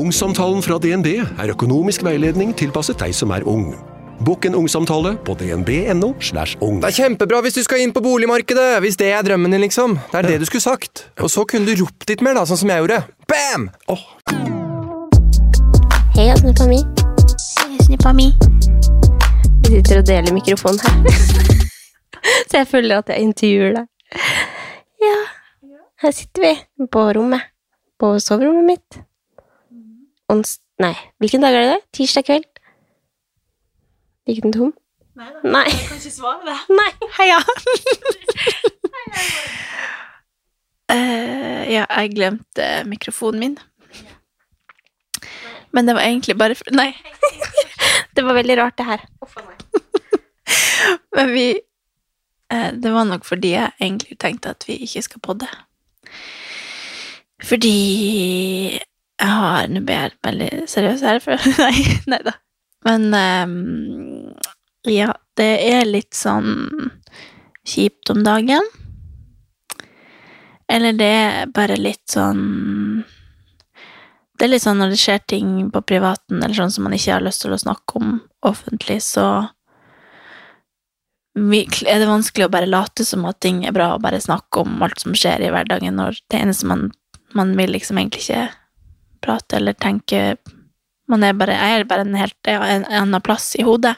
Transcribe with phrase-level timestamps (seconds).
[0.00, 3.74] Ungsamtalen fra DNB er økonomisk veiledning tilpasset deg som er ung.
[4.24, 6.14] Bokk en ungsamtale på dnb.no.
[6.24, 6.78] slash ung.
[6.80, 9.98] Det er kjempebra hvis du skal inn på boligmarkedet, hvis det er drømmen din, liksom.
[10.12, 11.02] Det er det du skulle sagt.
[11.20, 13.02] Og så kunne du ropt litt mer, da, sånn som jeg gjorde.
[13.28, 13.66] Bam!
[13.92, 14.06] Oh.
[16.16, 16.80] Hei, snippa mi.
[17.60, 18.30] Hei, snippa mi.
[19.66, 21.12] Vi sitter og deler mikrofon her.
[22.48, 24.16] Så jeg føler at jeg intervjuer deg.
[25.04, 25.20] Ja,
[26.06, 27.52] her sitter vi på rommet.
[28.00, 29.02] På soverommet mitt.
[30.30, 30.60] Ons...
[30.80, 31.70] Nei, hvilken dag er det?
[31.72, 31.80] det?
[31.98, 32.46] Tirsdag kveld?
[34.30, 34.70] Gikk den tom?
[35.42, 35.66] Nei.
[35.66, 36.58] Jeg kan ikke svare det.
[36.78, 36.90] Nei.
[37.16, 37.38] Heia!
[40.92, 43.58] uh, ja, jeg glemte mikrofonen min.
[45.74, 46.92] Men det var egentlig bare for Nei.
[48.16, 49.02] Det var veldig rart, det her.
[51.14, 51.44] Men vi
[52.50, 55.46] eh, Det var nok fordi jeg egentlig tenkte at vi ikke skal podde.
[57.46, 58.80] Fordi
[59.20, 62.36] jeg har Nå ble jeg veldig seriøs her, for Nei, nei da.
[62.86, 64.32] Men um,
[64.88, 66.90] ja, det er litt sånn
[67.68, 68.64] kjipt om dagen.
[70.70, 73.02] Eller det er bare litt sånn
[74.38, 77.16] Det er litt sånn når det skjer ting på privaten eller sånn som man ikke
[77.16, 79.26] har lyst til å snakke om offentlig, så
[81.36, 84.80] er det vanskelig å bare late som at ting er bra, og bare snakke om
[84.82, 86.88] alt som skjer i hverdagen, når det eneste man,
[87.36, 88.48] man vil liksom egentlig ikke
[89.22, 90.36] prate eller tenke
[91.10, 93.96] Man er bare, jeg er bare en helt en, en annen plass i hodet.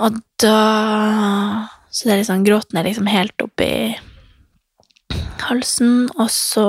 [0.00, 3.96] Og da Så det er liksom gråten er liksom helt oppi
[5.40, 6.66] halsen, og så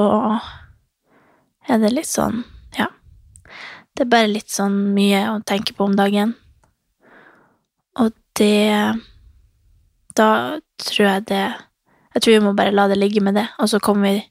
[1.70, 2.44] er det litt sånn
[2.78, 2.88] Ja.
[3.94, 6.36] Det er bare litt sånn mye å tenke på om dagen.
[8.00, 8.98] Og det
[10.16, 11.44] Da tror jeg det
[12.16, 14.31] Jeg tror vi må bare la det ligge med det, og så kommer vi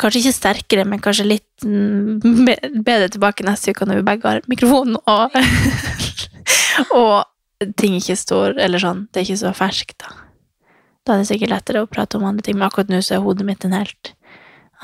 [0.00, 4.48] Kanskje ikke sterkere, men kanskje litt mm, bedre tilbake neste uke når vi begge har
[4.50, 5.36] mikrofonen og
[6.98, 10.10] Og ting ikke står Eller sånn, det er ikke så ferskt, da.
[11.04, 13.24] Da er det sikkert lettere å prate om andre ting, men akkurat nå så er
[13.24, 14.14] hodet mitt en helt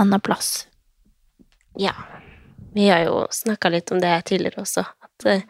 [0.00, 0.66] annen plass.
[1.80, 1.94] Ja.
[2.76, 5.46] Vi har jo snakka litt om det tidligere også, at eh,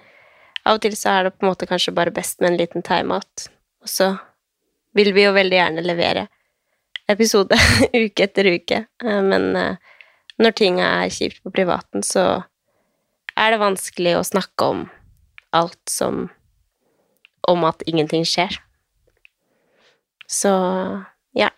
[0.64, 2.86] av og til så er det på en måte kanskje bare best med en liten
[2.86, 3.48] timeout,
[3.82, 4.12] og så
[4.96, 6.28] vil vi jo veldig gjerne levere
[7.10, 7.56] episode
[8.04, 9.76] uke etter uke, eh, men eh,
[10.40, 12.42] når ting er kjipt på privaten, så
[13.36, 14.84] er det vanskelig å snakke om
[15.56, 16.28] alt som
[17.48, 18.60] om at ingenting skjer.
[20.30, 20.52] Så
[21.36, 21.50] ja.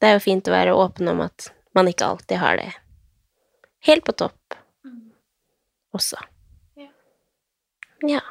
[0.00, 2.70] Det er jo fint å være åpen om at man ikke alltid har det
[3.84, 4.56] helt på topp
[5.94, 6.18] også.
[8.08, 8.22] Ja.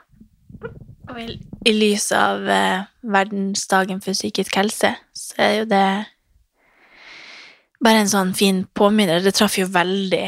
[1.09, 1.27] Og i,
[1.67, 4.93] i lys av eh, verdensdagen for psykisk helse,
[5.33, 5.85] så er jo det
[7.83, 9.23] bare en sånn fin påminner.
[9.23, 10.25] Det traff jo veldig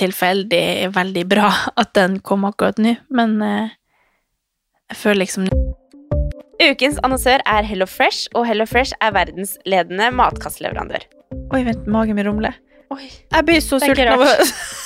[0.00, 1.50] tilfeldig, veldig bra
[1.80, 3.74] at den kom akkurat nå, men eh,
[4.92, 5.50] jeg føler liksom
[6.56, 11.04] Ukens annonsør er Hello Fresh, og Hello Fresh er verdensledende matkastleverandør.
[11.52, 12.56] Oi, vent, magen min rumler.
[12.96, 14.30] Jeg blir så sulten av å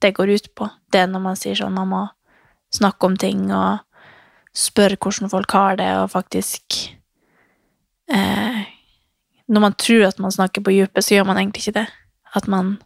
[0.00, 0.68] det går ut på.
[0.92, 2.02] Det er når man sier sånn man må
[2.74, 3.84] snakke om ting og
[4.56, 6.90] spørre hvordan folk har det, og faktisk
[8.10, 8.66] eh,
[9.48, 11.86] Når man tror at man snakker på dypet, så gjør man egentlig ikke det.
[12.36, 12.76] At man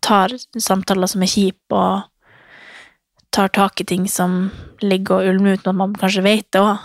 [0.00, 2.08] tar samtaler som er kjipe, og
[3.34, 6.78] tar tak i ting som ligger og ulmer uten at man kanskje vet det òg.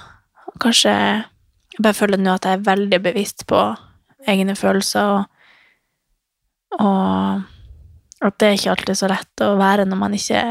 [0.60, 0.92] Kanskje
[1.70, 3.60] Jeg bare føler nå at jeg er veldig bevisst på
[4.28, 5.24] egne følelser, og,
[6.84, 7.44] og
[8.22, 10.42] at det er ikke alltid så lett å være når man ikke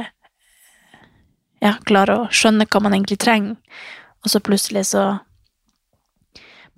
[1.60, 3.56] ja, klarer å skjønne hva man egentlig trenger,
[4.24, 5.02] og så plutselig så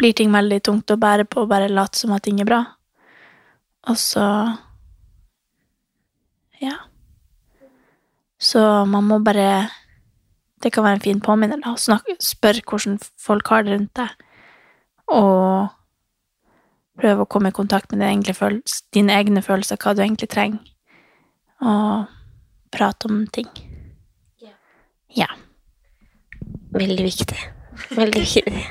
[0.00, 2.62] blir ting veldig tungt å bære på og bare late som at ting er bra.
[3.88, 4.24] Og så
[6.60, 6.76] Ja.
[8.38, 9.70] Så man må bare
[10.62, 11.70] Det kan være en fin påminner, da.
[11.72, 14.10] å snakke- Spørre hvordan folk har det rundt deg.
[15.08, 15.70] Og
[16.98, 18.00] prøve å komme i kontakt med
[18.92, 20.60] dine egne følelser, hva du egentlig trenger.
[21.60, 22.04] Og
[22.72, 23.48] prate om ting.
[25.14, 25.26] Ja.
[26.72, 27.38] Veldig viktig.
[27.90, 28.66] Veldig viktig.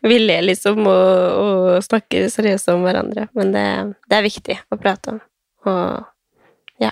[0.08, 3.66] Vi ler liksom og, og snakker seriøst om hverandre, men det,
[4.10, 5.20] det er viktig å prate om.
[5.70, 6.90] Og ja,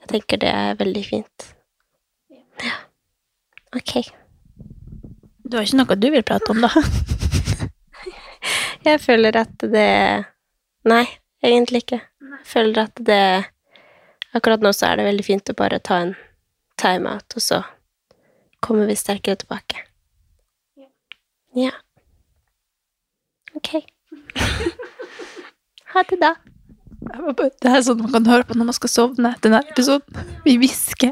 [0.00, 1.50] jeg tenker det er veldig fint.
[2.64, 2.78] Ja.
[3.76, 4.08] Ok.
[5.44, 6.70] Du har ikke noe du vil prate om, da?
[8.86, 9.90] Jeg føler at det
[10.88, 11.02] Nei,
[11.44, 11.98] egentlig ikke.
[12.00, 13.24] Jeg føler at det
[14.36, 16.14] Akkurat nå så er det veldig fint å bare ta en
[16.80, 17.62] timeout, og så
[18.64, 19.86] kommer vi sterkere tilbake.
[21.58, 21.72] Ja.
[23.58, 23.74] Ok.
[25.90, 26.36] Ha det, da.
[27.00, 29.32] Det er sånn man kan høre på når man skal sovne.
[29.34, 30.28] etter Denne episoden.
[30.44, 31.10] Vi hvisker.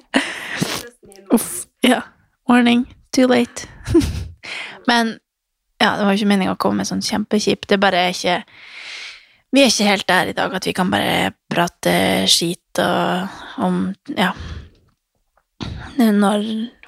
[1.35, 1.65] Uff.
[1.83, 2.05] Ja.
[2.47, 2.85] Warning.
[3.11, 3.67] Too late.
[4.89, 5.17] Men
[5.83, 7.67] ja, det var jo ikke meninga å komme med sånn kjempekjipt.
[7.73, 8.37] Det bare er ikke
[9.49, 11.93] Vi er ikke helt der i dag at vi kan bare prate
[12.29, 14.33] skit og om Ja.
[15.99, 16.45] Når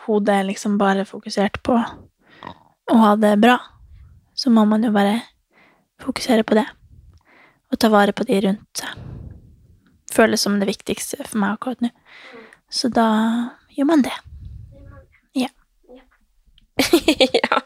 [0.07, 1.75] hodet er liksom bare fokusert på
[2.91, 3.57] å ha det bra,
[4.35, 5.23] så må man jo bare
[6.01, 6.67] fokusere på det.
[7.71, 8.95] Og ta vare på de rundt seg.
[10.11, 11.91] Føles som det viktigste for meg akkurat nå.
[12.71, 13.07] Så da
[13.75, 14.15] gjør man det.
[15.39, 15.51] Ja.
[17.41, 17.61] ja,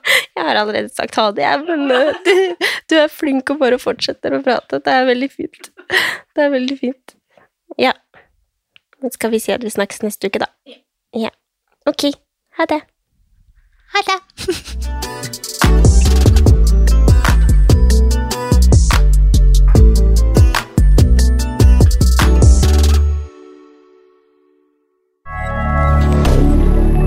[0.44, 3.78] jeg har allerede sagt ha det, jeg, men uh, du, du er flink og bare
[3.80, 4.80] fortsetter å prate.
[4.84, 5.70] Det er veldig fint.
[6.36, 7.14] Det er veldig fint.
[7.80, 7.94] Ja.
[9.00, 10.50] Men skal vi si at vi snakkes neste uke, da?
[11.16, 11.32] Ja.
[11.88, 12.10] Ok.
[12.58, 12.82] Ha det.
[13.94, 14.18] Ha det.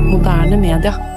[0.10, 1.17] Moderne media.